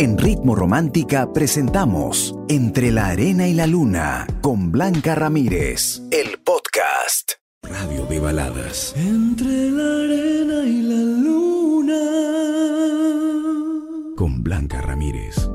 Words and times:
En 0.00 0.16
Ritmo 0.16 0.54
Romántica 0.54 1.32
presentamos 1.32 2.32
Entre 2.48 2.92
la 2.92 3.08
Arena 3.08 3.48
y 3.48 3.52
la 3.52 3.66
Luna 3.66 4.28
con 4.42 4.70
Blanca 4.70 5.16
Ramírez, 5.16 6.02
el 6.12 6.38
podcast. 6.38 7.32
Radio 7.64 8.06
de 8.06 8.20
baladas. 8.20 8.94
Entre 8.96 9.72
la 9.72 10.04
arena 10.04 10.62
y 10.64 10.82
la 10.82 11.02
luna. 11.02 11.98
Con 14.14 14.44
Blanca 14.44 14.80
Ramírez. 14.82 15.47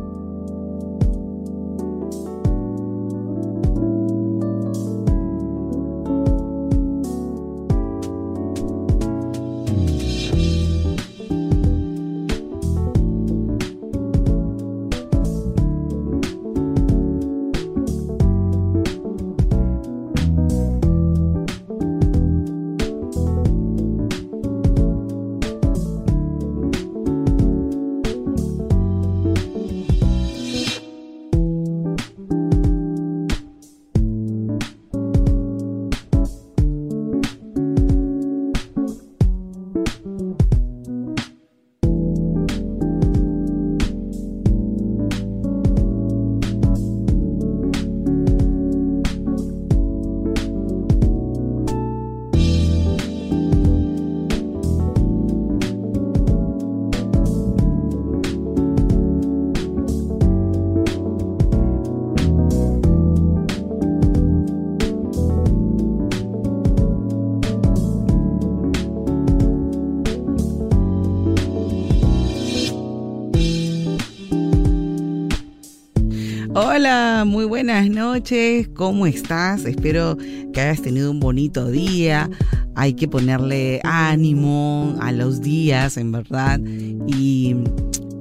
Hola, 76.84 77.24
muy 77.26 77.46
buenas 77.46 77.90
noches. 77.90 78.68
¿Cómo 78.68 79.08
estás? 79.08 79.64
Espero 79.64 80.18
que 80.52 80.60
hayas 80.60 80.82
tenido 80.82 81.12
un 81.12 81.22
bonito 81.22 81.72
día. 81.72 82.30
Hay 82.76 82.96
que 82.96 83.08
ponerle 83.08 83.80
ánimo 83.86 84.98
a 85.00 85.14
los 85.14 85.40
días, 85.40 85.96
en 85.96 86.12
verdad. 86.12 86.60
Y, 87.08 87.56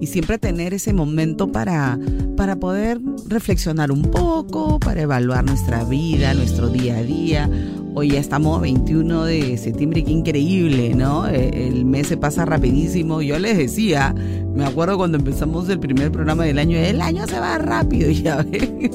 y 0.01 0.07
siempre 0.07 0.39
tener 0.39 0.75
ese 0.75 0.93
momento 0.93 1.51
para, 1.51 1.99
para 2.37 2.55
poder 2.55 3.01
reflexionar 3.27 3.91
un 3.91 4.03
poco, 4.03 4.79
para 4.79 5.03
evaluar 5.03 5.43
nuestra 5.43 5.83
vida, 5.83 6.33
nuestro 6.33 6.69
día 6.69 6.99
a 6.99 7.03
día. 7.03 7.51
Hoy 7.95 8.09
ya 8.09 8.21
estamos 8.21 8.59
21 8.63 9.25
de 9.27 9.59
septiembre, 9.59 10.03
qué 10.03 10.13
increíble, 10.13 10.95
¿no? 10.95 11.29
E, 11.29 11.69
el 11.69 11.85
mes 11.85 12.07
se 12.07 12.17
pasa 12.17 12.47
rapidísimo. 12.47 13.21
Yo 13.21 13.39
les 13.39 13.59
decía, 13.59 14.15
me 14.55 14.65
acuerdo 14.65 14.97
cuando 14.97 15.19
empezamos 15.19 15.69
el 15.69 15.79
primer 15.79 16.11
programa 16.11 16.45
del 16.45 16.59
año, 16.59 16.79
el 16.79 17.03
año 17.03 17.27
se 17.27 17.39
va 17.39 17.59
rápido, 17.59 18.11
ya 18.11 18.43
ven. 18.43 18.91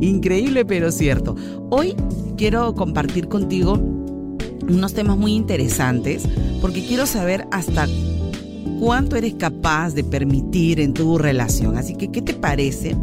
Increíble, 0.00 0.64
pero 0.64 0.90
cierto. 0.90 1.36
Hoy 1.68 1.94
quiero 2.38 2.74
compartir 2.74 3.28
contigo 3.28 3.74
unos 4.66 4.94
temas 4.94 5.18
muy 5.18 5.34
interesantes 5.34 6.26
porque 6.62 6.82
quiero 6.82 7.04
saber 7.04 7.46
hasta 7.50 7.86
cuánto 8.80 9.16
eres 9.16 9.34
capaz 9.34 9.90
de 9.90 10.04
permitir 10.04 10.80
en 10.80 10.94
tu 10.94 11.18
relación. 11.18 11.76
Así 11.76 11.96
que, 11.96 12.10
¿qué 12.10 12.22
te 12.22 12.32
parece 12.32 12.96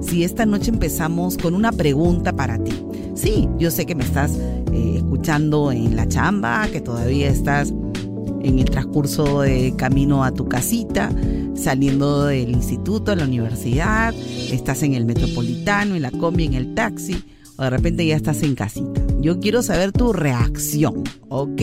si 0.00 0.24
esta 0.24 0.44
noche 0.44 0.72
empezamos 0.72 1.38
con 1.38 1.54
una 1.54 1.70
pregunta 1.70 2.32
para 2.32 2.58
ti? 2.58 2.72
Sí, 3.14 3.48
yo 3.58 3.72
sé 3.72 3.84
que 3.84 3.96
me 3.96 4.04
estás 4.04 4.32
eh, 4.72 4.87
escuchando 5.18 5.72
en 5.72 5.96
la 5.96 6.06
chamba, 6.06 6.68
que 6.70 6.80
todavía 6.80 7.28
estás 7.28 7.70
en 7.70 8.60
el 8.60 8.66
transcurso 8.66 9.40
de 9.40 9.74
camino 9.76 10.22
a 10.22 10.32
tu 10.32 10.48
casita, 10.48 11.10
saliendo 11.56 12.26
del 12.26 12.50
instituto, 12.50 13.10
a 13.10 13.16
la 13.16 13.24
universidad, 13.24 14.14
estás 14.14 14.84
en 14.84 14.94
el 14.94 15.04
metropolitano, 15.04 15.96
en 15.96 16.02
la 16.02 16.12
combi, 16.12 16.44
en 16.44 16.54
el 16.54 16.72
taxi, 16.74 17.20
o 17.56 17.64
de 17.64 17.70
repente 17.70 18.06
ya 18.06 18.14
estás 18.14 18.44
en 18.44 18.54
casita. 18.54 19.02
Yo 19.20 19.40
quiero 19.40 19.60
saber 19.62 19.90
tu 19.90 20.12
reacción, 20.12 21.02
¿ok? 21.28 21.62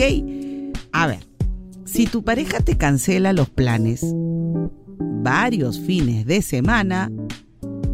A 0.92 1.06
ver, 1.06 1.20
si 1.86 2.06
tu 2.06 2.24
pareja 2.24 2.60
te 2.60 2.76
cancela 2.76 3.32
los 3.32 3.48
planes 3.48 4.04
varios 5.22 5.80
fines 5.80 6.26
de 6.26 6.42
semana, 6.42 7.10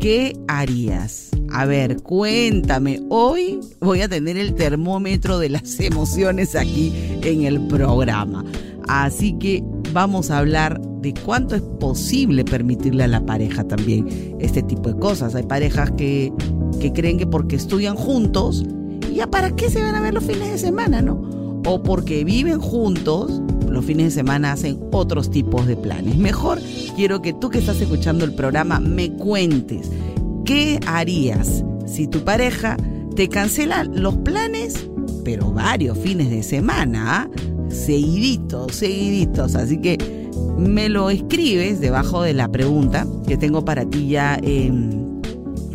¿qué 0.03 0.37
harías? 0.49 1.31
A 1.53 1.65
ver, 1.65 2.03
cuéntame. 2.03 3.01
Hoy 3.09 3.61
voy 3.81 4.01
a 4.01 4.09
tener 4.09 4.37
el 4.37 4.57
termómetro 4.57 5.39
de 5.39 5.49
las 5.49 5.79
emociones 5.81 6.57
aquí 6.57 6.93
en 7.23 7.45
el 7.45 7.69
programa. 7.69 8.45
Así 8.89 9.39
que 9.39 9.63
vamos 9.93 10.33
a 10.33 10.39
hablar 10.39 10.81
de 10.81 11.15
cuánto 11.15 11.55
es 11.55 11.63
posible 11.79 12.45
permitirle 12.45 13.05
a 13.05 13.07
la 13.07 13.25
pareja 13.25 13.63
también 13.63 14.37
este 14.41 14.65
tipo 14.65 14.93
de 14.93 14.99
cosas. 14.99 15.37
Hay 15.37 15.45
parejas 15.45 15.93
que, 15.93 16.33
que 16.81 16.93
creen 16.93 17.17
que 17.17 17.27
porque 17.29 17.55
estudian 17.55 17.95
juntos, 17.95 18.67
¿ya 19.15 19.31
para 19.31 19.55
qué 19.55 19.71
se 19.71 19.81
van 19.81 19.95
a 19.95 20.01
ver 20.01 20.15
los 20.15 20.25
fines 20.25 20.51
de 20.51 20.59
semana, 20.59 21.01
no? 21.01 21.15
O 21.65 21.81
porque 21.81 22.25
viven 22.25 22.59
juntos, 22.59 23.41
los 23.73 23.85
fines 23.85 24.07
de 24.07 24.11
semana 24.11 24.53
hacen 24.53 24.79
otros 24.93 25.31
tipos 25.31 25.67
de 25.67 25.77
planes. 25.77 26.17
Mejor 26.17 26.61
quiero 26.97 27.23
que 27.23 27.33
tú 27.33 27.51
que 27.51 27.59
estás 27.59 27.81
escuchando 27.81 28.25
el 28.25 28.35
programa 28.35 28.81
me 28.81 29.11
cuentes 29.13 29.91
qué 30.45 30.79
harías 30.87 31.65
si 31.87 32.07
tu 32.07 32.21
pareja 32.25 32.77
te 33.17 33.29
cancela 33.29 33.85
los 33.85 34.17
planes, 34.19 34.89
pero 35.25 35.53
varios 35.53 35.99
fines 35.99 36.31
de 36.31 36.43
semana, 36.43 37.29
seguiditos, 37.69 38.75
seguiditos. 38.75 39.55
Así 39.55 39.79
que 39.79 39.99
me 40.59 40.89
lo 40.89 41.11
escribes 41.11 41.81
debajo 41.81 42.23
de 42.23 42.35
la 42.35 42.49
pregunta 42.49 43.07
que 43.27 43.37
tengo 43.37 43.65
para 43.65 43.85
ti 43.85 44.09
ya 44.09 44.39
en 44.43 45.21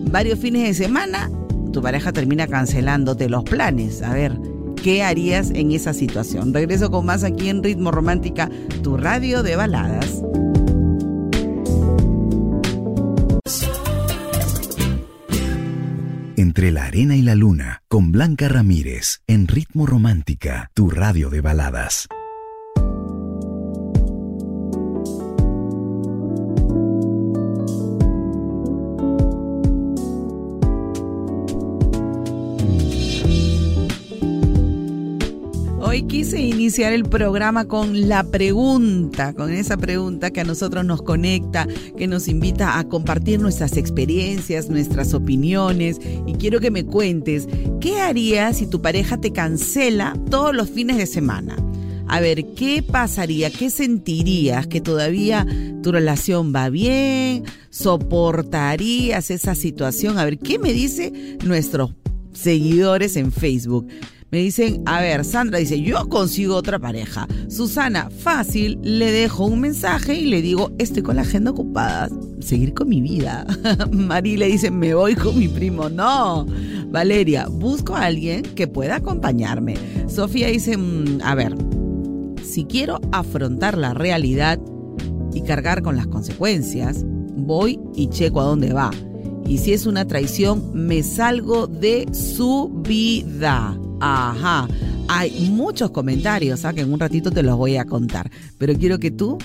varios 0.09 0.39
fines 0.39 0.63
de 0.63 0.73
semana 0.85 1.29
tu 1.73 1.81
pareja 1.81 2.13
termina 2.13 2.47
cancelándote 2.47 3.27
los 3.27 3.43
planes. 3.43 4.01
A 4.03 4.13
ver, 4.13 4.37
¿Qué 4.83 5.01
harías 5.01 5.49
en 5.51 5.71
esa 5.71 5.93
situación? 5.93 6.53
Regreso 6.53 6.91
con 6.91 7.05
más 7.05 7.23
aquí 7.23 7.47
en 7.47 7.63
Ritmo 7.63 7.89
Romántica, 7.89 8.49
tu 8.83 8.97
radio 8.97 9.41
de 9.41 9.55
baladas. 9.55 10.21
Entre 16.35 16.71
la 16.71 16.83
arena 16.83 17.15
y 17.15 17.21
la 17.21 17.35
luna, 17.35 17.83
con 17.87 18.11
Blanca 18.11 18.49
Ramírez, 18.49 19.21
en 19.25 19.47
Ritmo 19.47 19.85
Romántica, 19.85 20.69
tu 20.73 20.89
radio 20.89 21.29
de 21.29 21.39
baladas. 21.39 22.09
Quise 36.13 36.39
iniciar 36.39 36.93
el 36.93 37.05
programa 37.05 37.65
con 37.65 38.07
la 38.07 38.23
pregunta, 38.23 39.33
con 39.33 39.51
esa 39.51 39.77
pregunta 39.77 40.29
que 40.29 40.41
a 40.41 40.43
nosotros 40.43 40.85
nos 40.85 41.01
conecta, 41.01 41.67
que 41.97 42.05
nos 42.05 42.27
invita 42.27 42.77
a 42.77 42.83
compartir 42.83 43.39
nuestras 43.39 43.77
experiencias, 43.77 44.69
nuestras 44.69 45.15
opiniones. 45.15 45.99
Y 46.27 46.35
quiero 46.35 46.59
que 46.59 46.69
me 46.69 46.85
cuentes, 46.85 47.47
¿qué 47.81 47.99
harías 47.99 48.57
si 48.57 48.67
tu 48.67 48.79
pareja 48.79 49.19
te 49.19 49.31
cancela 49.31 50.13
todos 50.29 50.53
los 50.53 50.69
fines 50.69 50.97
de 50.97 51.07
semana? 51.07 51.55
A 52.07 52.19
ver, 52.19 52.45
¿qué 52.53 52.83
pasaría? 52.83 53.49
¿Qué 53.49 53.71
sentirías? 53.71 54.67
¿Que 54.67 54.81
todavía 54.81 55.47
tu 55.81 55.91
relación 55.91 56.53
va 56.55 56.69
bien? 56.69 57.45
¿Soportarías 57.71 59.31
esa 59.31 59.55
situación? 59.55 60.19
A 60.19 60.25
ver, 60.25 60.37
¿qué 60.37 60.59
me 60.59 60.73
dice 60.73 61.39
nuestros 61.43 61.95
seguidores 62.33 63.15
en 63.15 63.31
Facebook. 63.31 63.87
Me 64.33 64.39
dicen, 64.39 64.81
a 64.87 64.99
ver, 64.99 65.23
Sandra 65.25 65.59
dice, 65.59 65.79
yo 65.79 66.09
consigo 66.09 66.55
otra 66.55 66.79
pareja. 66.79 67.27
Susana, 67.49 68.09
fácil, 68.09 68.79
le 68.81 69.11
dejo 69.11 69.45
un 69.45 69.59
mensaje 69.59 70.15
y 70.15 70.25
le 70.25 70.41
digo, 70.41 70.71
estoy 70.79 71.03
con 71.03 71.17
la 71.17 71.21
agenda 71.21 71.51
ocupada, 71.51 72.09
seguir 72.39 72.73
con 72.73 72.89
mi 72.89 72.99
vida. 72.99 73.45
Mari 73.91 74.37
le 74.37 74.47
dice, 74.47 74.71
me 74.71 74.95
voy 74.95 75.13
con 75.13 75.37
mi 75.37 75.47
primo. 75.47 75.87
No, 75.87 76.47
Valeria, 76.87 77.47
busco 77.47 77.95
a 77.95 78.05
alguien 78.05 78.41
que 78.41 78.65
pueda 78.65 78.95
acompañarme. 78.95 79.75
Sofía 80.07 80.47
dice, 80.47 80.77
mm, 80.77 81.19
a 81.23 81.35
ver, 81.35 81.55
si 82.43 82.65
quiero 82.65 82.99
afrontar 83.11 83.77
la 83.77 83.93
realidad 83.93 84.59
y 85.31 85.41
cargar 85.41 85.83
con 85.83 85.95
las 85.95 86.07
consecuencias, 86.07 87.03
voy 87.05 87.79
y 87.93 88.09
checo 88.09 88.41
a 88.41 88.45
dónde 88.45 88.73
va. 88.73 88.89
Y 89.47 89.59
si 89.59 89.73
es 89.73 89.85
una 89.85 90.07
traición, 90.07 90.71
me 90.73 91.03
salgo 91.03 91.67
de 91.67 92.07
su 92.11 92.71
vida. 92.83 93.77
Ajá. 94.03 94.67
Hay 95.07 95.49
muchos 95.49 95.91
comentarios 95.91 96.65
¿ah? 96.65 96.73
que 96.73 96.81
en 96.81 96.91
un 96.91 96.99
ratito 96.99 97.31
te 97.31 97.41
los 97.41 97.57
voy 97.57 97.77
a 97.77 97.85
contar, 97.85 98.29
pero 98.57 98.73
quiero 98.73 98.99
que 98.99 99.11
tú 99.11 99.37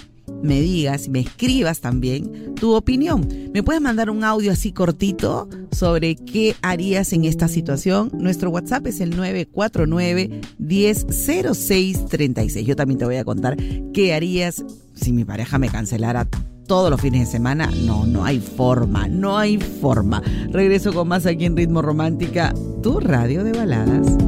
me 0.43 0.61
digas, 0.61 1.09
me 1.09 1.21
escribas 1.21 1.81
también 1.81 2.55
tu 2.55 2.75
opinión. 2.75 3.27
Me 3.53 3.63
puedes 3.63 3.81
mandar 3.81 4.11
un 4.11 4.25
audio 4.25 4.53
así 4.53 4.73
cortito 4.73 5.49
sobre 5.71 6.17
qué 6.17 6.57
harías 6.63 7.13
en 7.13 7.25
esta 7.25 7.49
situación. 7.49 8.11
Nuestro 8.15 8.51
WhatsApp 8.51 8.87
es 8.89 9.01
el 9.01 9.17
949 9.17 10.41
100636. 10.59 12.67
Yo 12.67 12.77
también 12.77 12.99
te 12.99 13.05
voy 13.05 13.17
a 13.17 13.25
contar 13.25 13.57
qué 13.93 14.15
harías 14.15 14.65
si 14.95 15.13
mi 15.13 15.25
pareja 15.25 15.59
me 15.59 15.69
cancelara 15.69 16.27
todos 16.67 16.91
los 16.91 17.01
fines 17.01 17.27
de 17.27 17.27
semana. 17.27 17.71
No, 17.85 18.07
no 18.07 18.25
hay 18.25 18.41
forma, 18.41 19.09
no 19.09 19.39
hay 19.39 19.59
forma. 19.59 20.23
Regreso 20.51 20.93
con 20.93 21.09
más 21.09 21.27
aquí 21.27 21.47
en 21.47 21.57
Ritmo 21.57 21.83
Romántica, 21.83 22.55
tu 22.83 23.01
radio 23.01 23.43
de 23.43 23.53
baladas. 23.53 24.28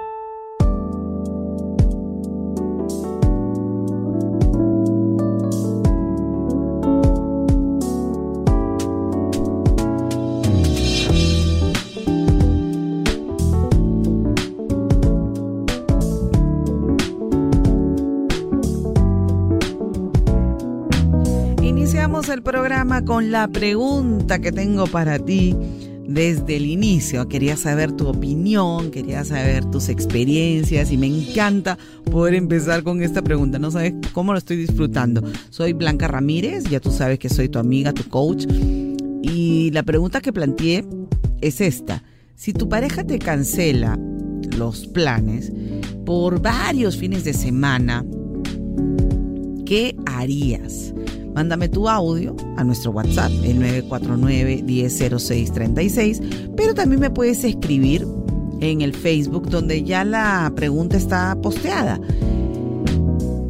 Con 22.99 23.31
la 23.31 23.47
pregunta 23.47 24.39
que 24.39 24.51
tengo 24.51 24.85
para 24.85 25.17
ti 25.17 25.55
desde 26.05 26.57
el 26.57 26.65
inicio. 26.65 27.27
Quería 27.29 27.55
saber 27.55 27.93
tu 27.93 28.07
opinión, 28.07 28.91
quería 28.91 29.23
saber 29.23 29.63
tus 29.65 29.87
experiencias 29.87 30.91
y 30.91 30.97
me 30.97 31.07
encanta 31.07 31.77
poder 32.11 32.35
empezar 32.35 32.83
con 32.83 33.01
esta 33.01 33.21
pregunta. 33.21 33.59
No 33.59 33.71
sabes 33.71 33.93
cómo 34.11 34.33
lo 34.33 34.39
estoy 34.39 34.57
disfrutando. 34.57 35.23
Soy 35.49 35.71
Blanca 35.71 36.09
Ramírez, 36.09 36.65
ya 36.65 36.81
tú 36.81 36.91
sabes 36.91 37.17
que 37.17 37.29
soy 37.29 37.47
tu 37.47 37.59
amiga, 37.59 37.93
tu 37.93 38.03
coach. 38.09 38.45
Y 39.23 39.71
la 39.71 39.83
pregunta 39.83 40.19
que 40.19 40.33
planteé 40.33 40.83
es 41.39 41.61
esta. 41.61 42.03
Si 42.35 42.51
tu 42.51 42.67
pareja 42.67 43.05
te 43.05 43.19
cancela 43.19 43.97
los 44.57 44.85
planes 44.87 45.51
por 46.05 46.41
varios 46.41 46.97
fines 46.97 47.23
de 47.23 47.33
semana, 47.33 48.05
¿qué 49.65 49.95
harías? 50.05 50.93
Mándame 51.33 51.69
tu 51.69 51.87
audio 51.87 52.35
a 52.57 52.63
nuestro 52.63 52.91
WhatsApp, 52.91 53.31
el 53.43 53.59
949-100636, 53.89 56.51
pero 56.55 56.73
también 56.73 56.99
me 56.99 57.09
puedes 57.09 57.43
escribir 57.43 58.07
en 58.59 58.81
el 58.81 58.93
Facebook 58.93 59.49
donde 59.49 59.83
ya 59.83 60.03
la 60.03 60.51
pregunta 60.55 60.97
está 60.97 61.35
posteada. 61.41 61.99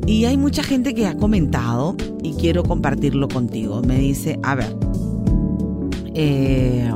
Y 0.07 0.25
hay 0.25 0.37
mucha 0.37 0.63
gente 0.63 0.93
que 0.93 1.07
ha 1.07 1.15
comentado 1.15 1.95
y 2.21 2.33
quiero 2.33 2.63
compartirlo 2.63 3.27
contigo. 3.27 3.81
Me 3.81 3.99
dice, 3.99 4.39
a 4.43 4.55
ver, 4.55 4.75
eh, 6.15 6.91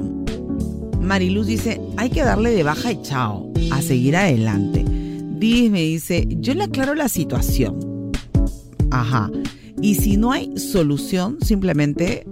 Mariluz 0.99 1.47
dice, 1.47 1.81
hay 1.97 2.09
que 2.09 2.23
darle 2.23 2.51
de 2.51 2.63
baja 2.63 2.91
y 2.91 3.01
chao, 3.01 3.51
a 3.71 3.81
seguir 3.81 4.15
adelante. 4.15 4.85
Diz 5.37 5.69
me 5.69 5.81
dice, 5.81 6.27
yo 6.29 6.53
le 6.53 6.63
aclaro 6.63 6.95
la 6.95 7.07
situación. 7.07 8.11
Ajá. 8.91 9.29
Y 9.85 9.93
si 9.93 10.17
no 10.17 10.31
hay 10.31 10.57
solución, 10.57 11.37
simplemente 11.41 12.25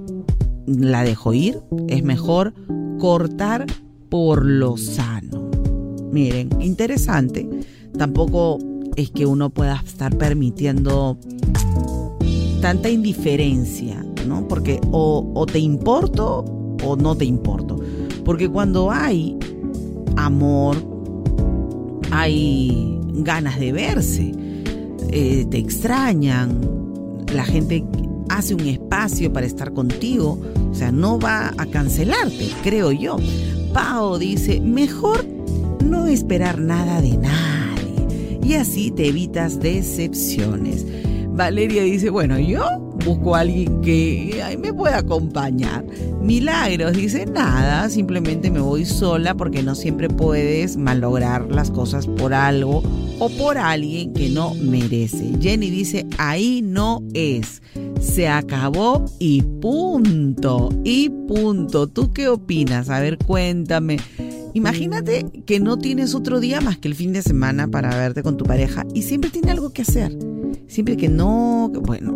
la 0.65 1.03
dejo 1.03 1.35
ir. 1.35 1.59
Es 1.87 2.03
mejor 2.03 2.55
cortar 2.97 3.67
por 4.09 4.43
lo 4.43 4.75
sano. 4.75 5.51
Miren, 6.11 6.49
interesante. 6.61 7.47
Tampoco 7.95 8.57
es 8.95 9.11
que 9.11 9.27
uno 9.27 9.51
pueda 9.51 9.83
estar 9.85 10.17
permitiendo 10.17 11.19
tanta 12.59 12.89
indiferencia, 12.89 14.03
¿no? 14.27 14.47
Porque 14.47 14.81
o, 14.91 15.45
te 15.45 15.59
importo 15.59 16.45
o 16.83 16.95
no 16.95 17.15
te 17.15 17.25
importo. 17.25 17.79
Porque 18.25 18.49
cuando 18.49 18.89
hay 18.89 19.37
amor, 20.15 20.77
hay 22.09 22.99
ganas 23.13 23.59
de 23.59 23.71
verse, 23.73 24.31
eh, 25.11 25.45
te 25.47 25.59
extrañan, 25.59 26.73
la 27.33 27.45
gente 27.45 27.83
hace 28.29 28.53
un 28.53 28.61
espacio 28.61 29.31
para 29.31 29.45
estar 29.45 29.73
contigo, 29.73 30.39
o 30.71 30.73
sea, 30.73 30.91
no 30.91 31.19
va 31.19 31.53
a 31.57 31.65
cancelarte, 31.65 32.49
creo 32.63 32.91
yo. 32.91 33.17
Pao 33.73 34.17
dice, 34.17 34.59
mejor 34.59 35.25
no 35.83 36.05
esperar 36.07 36.59
nada 36.59 37.01
de 37.01 37.17
nadie 37.17 38.39
y 38.43 38.53
así 38.55 38.91
te 38.91 39.07
evitas 39.07 39.59
decepciones. 39.59 40.85
Valeria 41.29 41.83
dice, 41.83 42.09
bueno, 42.09 42.37
yo 42.39 42.82
busco 43.05 43.35
a 43.35 43.41
alguien 43.41 43.81
que 43.81 44.43
me 44.59 44.73
pueda 44.73 44.99
acompañar. 44.99 45.85
Milagros 46.21 46.93
dice, 46.93 47.25
nada, 47.25 47.89
simplemente 47.89 48.51
me 48.51 48.59
voy 48.59 48.85
sola 48.85 49.35
porque 49.35 49.63
no 49.63 49.75
siempre 49.75 50.09
puedes 50.09 50.77
malograr 50.77 51.49
las 51.49 51.71
cosas 51.71 52.07
por 52.07 52.33
algo 52.33 52.83
o 53.19 53.29
por 53.29 53.57
alguien 53.57 54.13
que 54.13 54.29
no 54.29 54.53
merece. 54.55 55.33
Jenny 55.41 55.69
dice, 55.69 56.05
ahí 56.17 56.61
no 56.61 57.01
es. 57.13 57.61
Se 57.99 58.27
acabó 58.27 59.05
y 59.19 59.41
punto. 59.41 60.69
Y 60.83 61.09
punto. 61.09 61.87
¿Tú 61.87 62.11
qué 62.13 62.27
opinas? 62.27 62.89
A 62.89 62.99
ver, 62.99 63.17
cuéntame. 63.17 63.97
Imagínate 64.53 65.25
que 65.45 65.59
no 65.59 65.77
tienes 65.77 66.13
otro 66.13 66.39
día 66.39 66.61
más 66.61 66.77
que 66.77 66.87
el 66.87 66.95
fin 66.95 67.11
de 67.11 67.23
semana 67.23 67.67
para 67.67 67.95
verte 67.95 68.21
con 68.21 68.37
tu 68.37 68.45
pareja 68.45 68.85
y 68.93 69.01
siempre 69.01 69.31
tiene 69.31 69.51
algo 69.51 69.73
que 69.73 69.81
hacer. 69.81 70.15
Siempre 70.67 70.95
que 70.95 71.09
no, 71.09 71.71
bueno, 71.81 72.15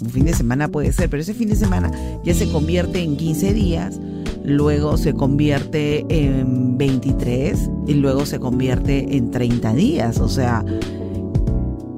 un 0.00 0.10
fin 0.10 0.24
de 0.24 0.34
semana 0.34 0.68
puede 0.68 0.92
ser, 0.92 1.10
pero 1.10 1.22
ese 1.22 1.34
fin 1.34 1.48
de 1.48 1.56
semana 1.56 1.90
ya 2.24 2.34
se 2.34 2.50
convierte 2.50 3.02
en 3.02 3.16
15 3.16 3.52
días, 3.52 4.00
luego 4.44 4.96
se 4.96 5.12
convierte 5.12 6.06
en 6.08 6.78
23 6.78 7.70
y 7.86 7.94
luego 7.94 8.24
se 8.24 8.38
convierte 8.38 9.16
en 9.16 9.30
30 9.30 9.74
días. 9.74 10.18
O 10.20 10.28
sea, 10.28 10.64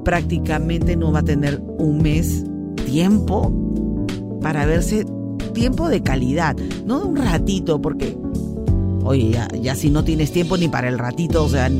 prácticamente 0.03 0.95
no 0.95 1.11
va 1.11 1.19
a 1.19 1.23
tener 1.23 1.61
un 1.77 2.01
mes 2.01 2.43
tiempo 2.85 3.51
para 4.41 4.65
verse 4.65 5.05
tiempo 5.53 5.87
de 5.87 6.01
calidad, 6.01 6.57
no 6.85 6.99
de 6.99 7.05
un 7.05 7.15
ratito, 7.15 7.81
porque, 7.81 8.17
oye, 9.03 9.29
ya, 9.29 9.47
ya 9.49 9.75
si 9.75 9.89
no 9.89 10.03
tienes 10.03 10.31
tiempo 10.31 10.57
ni 10.57 10.67
para 10.67 10.89
el 10.89 10.99
ratito, 10.99 11.45
o 11.45 11.49
sea, 11.49 11.71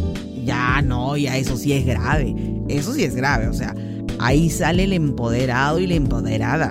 ya 0.45 0.81
no, 0.81 1.17
ya 1.17 1.37
eso 1.37 1.57
sí 1.57 1.73
es 1.73 1.85
grave, 1.85 2.35
eso 2.69 2.93
sí 2.93 3.03
es 3.03 3.15
grave, 3.15 3.47
o 3.47 3.53
sea, 3.53 3.75
Ahí 4.23 4.49
sale 4.49 4.85
el 4.85 4.93
empoderado 4.93 5.79
y 5.79 5.87
la 5.87 5.95
empoderada. 5.95 6.69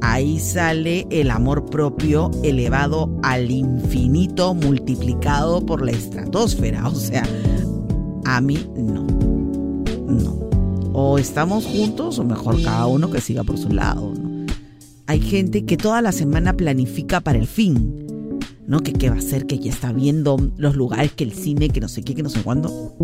Ahí 0.00 0.40
sale 0.40 1.06
el 1.10 1.30
amor 1.30 1.66
propio 1.66 2.32
elevado 2.42 3.16
al 3.22 3.48
infinito 3.48 4.54
multiplicado 4.54 5.64
por 5.64 5.84
la 5.86 5.92
estratosfera. 5.92 6.88
O 6.88 6.94
sea, 6.96 7.22
a 8.24 8.40
mí 8.40 8.58
no. 8.76 9.06
No. 10.08 10.32
O 10.92 11.16
estamos 11.18 11.64
juntos 11.64 12.18
o 12.18 12.24
mejor 12.24 12.60
cada 12.60 12.88
uno 12.88 13.08
que 13.08 13.20
siga 13.20 13.44
por 13.44 13.56
su 13.56 13.68
lado. 13.68 14.12
Hay 15.06 15.20
gente 15.20 15.64
que 15.64 15.76
toda 15.76 16.02
la 16.02 16.10
semana 16.10 16.54
planifica 16.54 17.20
para 17.20 17.38
el 17.38 17.46
fin. 17.46 18.04
¿No? 18.66 18.80
Que 18.80 18.92
qué 18.92 19.10
va 19.10 19.16
a 19.16 19.20
hacer, 19.20 19.46
que 19.46 19.60
ya 19.60 19.70
está 19.70 19.92
viendo 19.92 20.36
los 20.56 20.74
lugares, 20.74 21.12
que 21.12 21.22
el 21.22 21.34
cine, 21.34 21.68
que 21.68 21.80
no 21.80 21.86
sé 21.86 22.02
qué, 22.02 22.16
que 22.16 22.24
no 22.24 22.30
sé 22.30 22.42
cuándo 22.42 22.96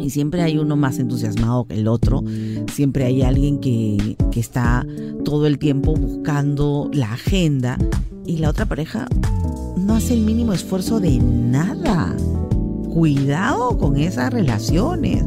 y 0.00 0.10
siempre 0.10 0.42
hay 0.42 0.58
uno 0.58 0.76
más 0.76 0.98
entusiasmado 0.98 1.64
que 1.66 1.74
el 1.74 1.88
otro, 1.88 2.22
siempre 2.72 3.04
hay 3.04 3.22
alguien 3.22 3.58
que, 3.58 4.16
que 4.30 4.40
está 4.40 4.86
todo 5.24 5.46
el 5.46 5.58
tiempo 5.58 5.94
buscando 5.94 6.90
la 6.92 7.12
agenda 7.12 7.78
y 8.26 8.38
la 8.38 8.50
otra 8.50 8.66
pareja 8.66 9.08
no 9.76 9.94
hace 9.94 10.14
el 10.14 10.20
mínimo 10.20 10.52
esfuerzo 10.52 11.00
de 11.00 11.18
nada. 11.18 12.14
Cuidado 12.92 13.78
con 13.78 13.96
esas 13.96 14.32
relaciones. 14.32 15.24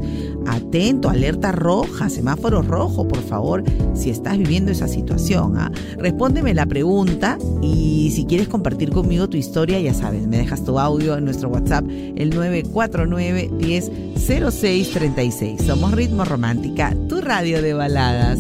Atento, 0.48 1.10
alerta 1.10 1.52
roja, 1.52 2.10
semáforo 2.10 2.62
rojo, 2.62 3.08
por 3.08 3.22
favor, 3.22 3.64
si 3.94 4.10
estás 4.10 4.38
viviendo 4.38 4.72
esa 4.72 4.88
situación. 4.88 5.58
¿ah? 5.58 5.72
Respóndeme 5.98 6.54
la 6.54 6.66
pregunta 6.66 7.38
y 7.62 8.12
si 8.16 8.26
quieres 8.26 8.48
compartir 8.48 8.92
conmigo 8.92 9.30
tu 9.30 9.38
historia, 9.38 9.80
ya 9.80 9.94
sabes, 9.94 10.28
me 10.28 10.38
dejas 10.38 10.64
tu 10.64 10.80
audio 10.80 11.18
en 11.18 11.26
nuestro 11.26 11.50
WhatsApp, 11.50 11.86
el 12.16 12.30
949 12.32 13.52
10 13.58 13.92
0636. 14.16 15.62
Somos 15.64 15.92
Ritmo 15.94 16.26
Romántica, 16.26 16.96
tu 17.08 17.22
radio 17.22 17.62
de 17.62 17.74
baladas. 17.74 18.40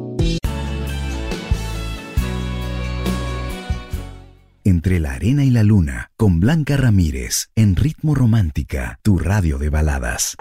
Entre 4.62 5.00
la 5.00 5.14
Arena 5.14 5.44
y 5.44 5.50
la 5.50 5.64
Luna, 5.64 6.12
con 6.16 6.38
Blanca 6.38 6.76
Ramírez, 6.76 7.48
en 7.56 7.74
Ritmo 7.74 8.14
Romántica, 8.14 9.00
tu 9.02 9.18
radio 9.18 9.58
de 9.58 9.70
baladas. 9.70 10.36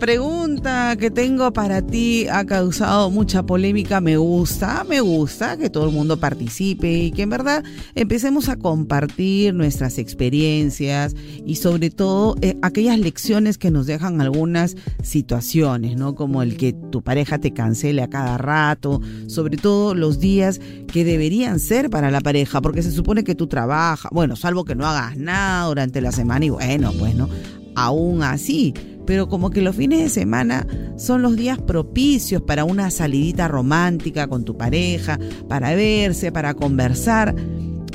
Pregunta 0.00 0.96
que 0.98 1.10
tengo 1.10 1.52
para 1.52 1.82
ti 1.82 2.26
ha 2.26 2.44
causado 2.46 3.10
mucha 3.10 3.44
polémica. 3.44 4.00
Me 4.00 4.16
gusta, 4.16 4.82
me 4.82 5.00
gusta 5.00 5.58
que 5.58 5.68
todo 5.68 5.86
el 5.88 5.94
mundo 5.94 6.18
participe 6.18 6.90
y 6.90 7.12
que 7.12 7.22
en 7.22 7.30
verdad 7.30 7.62
empecemos 7.94 8.48
a 8.48 8.56
compartir 8.56 9.54
nuestras 9.54 9.98
experiencias 9.98 11.14
y 11.44 11.56
sobre 11.56 11.90
todo 11.90 12.34
eh, 12.40 12.56
aquellas 12.62 12.98
lecciones 12.98 13.58
que 13.58 13.70
nos 13.70 13.86
dejan 13.86 14.22
algunas 14.22 14.74
situaciones, 15.02 15.96
¿no? 15.96 16.14
Como 16.14 16.42
el 16.42 16.56
que 16.56 16.72
tu 16.72 17.02
pareja 17.02 17.38
te 17.38 17.52
cancele 17.52 18.02
a 18.02 18.08
cada 18.08 18.38
rato, 18.38 19.02
sobre 19.26 19.58
todo 19.58 19.94
los 19.94 20.18
días 20.18 20.60
que 20.90 21.04
deberían 21.04 21.60
ser 21.60 21.90
para 21.90 22.10
la 22.10 22.22
pareja, 22.22 22.62
porque 22.62 22.82
se 22.82 22.90
supone 22.90 23.22
que 23.22 23.34
tú 23.34 23.46
trabajas, 23.46 24.10
bueno, 24.12 24.34
salvo 24.34 24.64
que 24.64 24.74
no 24.74 24.86
hagas 24.86 25.18
nada 25.18 25.66
durante 25.66 26.00
la 26.00 26.10
semana 26.10 26.46
y 26.46 26.50
bueno, 26.50 26.90
pues 26.98 27.14
no, 27.14 27.28
aún 27.76 28.22
así 28.22 28.72
pero 29.10 29.28
como 29.28 29.50
que 29.50 29.60
los 29.60 29.74
fines 29.74 29.98
de 29.98 30.08
semana 30.08 30.68
son 30.96 31.20
los 31.20 31.34
días 31.34 31.58
propicios 31.58 32.42
para 32.42 32.62
una 32.62 32.92
salidita 32.92 33.48
romántica 33.48 34.28
con 34.28 34.44
tu 34.44 34.56
pareja, 34.56 35.18
para 35.48 35.74
verse, 35.74 36.30
para 36.30 36.54
conversar. 36.54 37.34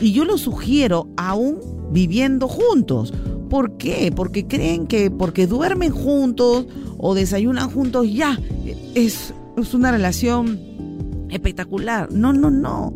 Y 0.02 0.12
yo 0.12 0.26
lo 0.26 0.38
sugiero 0.38 1.08
aún 1.16 1.62
viviendo 1.94 2.50
juntos. 2.50 3.14
¿Por 3.50 3.78
qué? 3.78 4.12
Porque 4.14 4.46
creen 4.46 4.88
que 4.88 5.10
porque 5.10 5.48
duermen 5.48 5.94
juntos 5.94 6.68
o 6.98 7.16
desayunan 7.16 7.70
juntos 7.70 8.12
ya 8.12 8.38
es, 8.94 9.34
es 9.56 9.74
una 9.74 9.94
relación 9.94 10.60
espectacular. 11.30 12.12
No, 12.12 12.34
no, 12.34 12.52
no. 12.52 12.94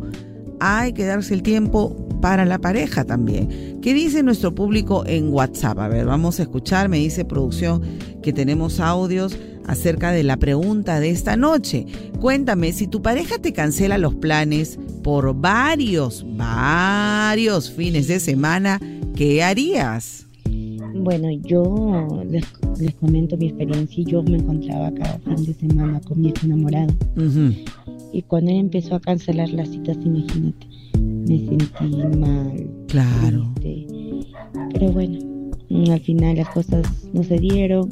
Hay 0.60 0.92
que 0.92 1.06
darse 1.06 1.32
el 1.32 1.42
tiempo 1.42 1.96
para 2.20 2.44
la 2.44 2.58
pareja 2.58 3.04
también. 3.04 3.78
¿Qué 3.82 3.94
dice 3.94 4.22
nuestro 4.22 4.54
público 4.54 5.04
en 5.06 5.32
WhatsApp? 5.32 5.78
A 5.78 5.88
ver, 5.88 6.06
vamos 6.06 6.38
a 6.38 6.42
escuchar, 6.42 6.88
me 6.88 6.98
dice 6.98 7.24
producción 7.24 7.82
que 8.22 8.32
tenemos 8.32 8.80
audios 8.80 9.36
acerca 9.66 10.12
de 10.12 10.22
la 10.22 10.36
pregunta 10.36 11.00
de 11.00 11.10
esta 11.10 11.36
noche. 11.36 11.86
Cuéntame, 12.20 12.72
si 12.72 12.86
tu 12.86 13.02
pareja 13.02 13.38
te 13.38 13.52
cancela 13.52 13.98
los 13.98 14.14
planes 14.14 14.78
por 15.02 15.34
varios, 15.34 16.26
varios 16.36 17.70
fines 17.70 18.08
de 18.08 18.20
semana, 18.20 18.80
¿qué 19.14 19.42
harías? 19.42 20.26
Bueno, 20.94 21.30
yo 21.44 22.22
les, 22.28 22.44
comento 22.96 23.36
mi 23.36 23.46
experiencia. 23.46 24.04
Yo 24.04 24.22
me 24.22 24.38
encontraba 24.38 24.92
cada 24.92 25.18
fin 25.20 25.46
de 25.46 25.54
semana 25.54 26.00
con 26.00 26.20
mi 26.20 26.28
ex 26.30 26.44
enamorado. 26.44 26.92
Y 28.12 28.22
cuando 28.22 28.50
él 28.50 28.58
empezó 28.58 28.96
a 28.96 29.00
cancelar 29.00 29.48
las 29.50 29.68
citas, 29.70 29.96
imagínate, 30.04 30.66
me 31.30 31.38
sentí 31.38 32.18
mal. 32.18 32.70
Claro. 32.88 33.54
pero 34.72 34.90
bueno, 34.90 35.18
al 35.92 36.00
final 36.00 36.36
las 36.36 36.48
cosas 36.48 36.84
no 37.12 37.22
se 37.22 37.38
dieron, 37.38 37.88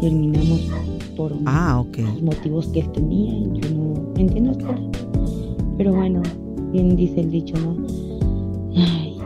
terminamos 0.00 0.68
por 1.16 1.32
ah, 1.46 1.82
motivos 2.22 2.66
que 2.68 2.80
él 2.80 2.92
tenía 2.92 3.32
y 3.32 3.60
yo 3.60 3.70
no 3.70 4.12
entiendo 4.18 4.50
hasta 4.50 4.74
Pero 5.78 5.94
bueno, 5.94 6.20
bien 6.72 6.94
dice 6.94 7.20
el 7.20 7.30
dicho, 7.30 7.54
¿no? 7.56 7.86
Ay, 8.76 9.16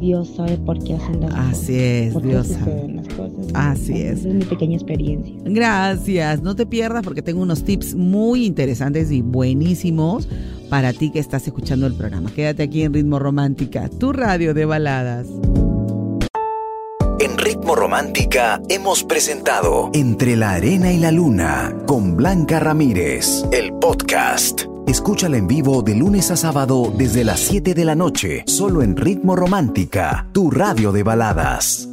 Dios 0.00 0.28
sabe 0.28 0.56
por 0.58 0.82
qué 0.82 0.94
hacen 0.94 1.20
las 1.20 1.30
cosas. 1.30 1.52
Así 1.52 1.78
es, 1.78 2.22
Dios 2.22 2.48
sabe. 2.48 3.03
Cosas, 3.16 3.32
Así 3.54 4.00
es. 4.02 4.20
Esa 4.20 4.28
es 4.28 4.34
mi 4.34 4.44
pequeña 4.44 4.74
experiencia. 4.74 5.34
Gracias. 5.44 6.42
No 6.42 6.56
te 6.56 6.66
pierdas 6.66 7.02
porque 7.04 7.22
tengo 7.22 7.42
unos 7.42 7.64
tips 7.64 7.94
muy 7.94 8.44
interesantes 8.44 9.10
y 9.10 9.22
buenísimos 9.22 10.28
para 10.68 10.92
ti 10.92 11.10
que 11.10 11.18
estás 11.18 11.46
escuchando 11.46 11.86
el 11.86 11.94
programa. 11.94 12.32
Quédate 12.32 12.62
aquí 12.64 12.82
en 12.82 12.92
Ritmo 12.94 13.18
Romántica, 13.18 13.88
tu 13.88 14.12
radio 14.12 14.54
de 14.54 14.64
baladas. 14.64 15.26
En 17.20 17.38
Ritmo 17.38 17.74
Romántica 17.74 18.60
hemos 18.68 19.04
presentado 19.04 19.90
Entre 19.94 20.36
la 20.36 20.52
Arena 20.52 20.92
y 20.92 20.98
la 20.98 21.12
Luna 21.12 21.74
con 21.86 22.16
Blanca 22.16 22.58
Ramírez, 22.60 23.44
el 23.52 23.72
podcast. 23.74 24.64
Escúchala 24.86 25.38
en 25.38 25.46
vivo 25.46 25.82
de 25.82 25.94
lunes 25.94 26.30
a 26.30 26.36
sábado 26.36 26.92
desde 26.96 27.24
las 27.24 27.40
7 27.40 27.72
de 27.72 27.84
la 27.84 27.94
noche, 27.94 28.42
solo 28.46 28.82
en 28.82 28.96
Ritmo 28.96 29.36
Romántica, 29.36 30.28
tu 30.32 30.50
radio 30.50 30.92
de 30.92 31.02
baladas. 31.02 31.88